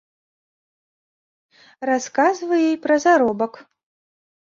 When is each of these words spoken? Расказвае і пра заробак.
Расказвае 1.91 2.65
і 2.71 2.81
пра 2.89 2.95
заробак. 3.07 3.53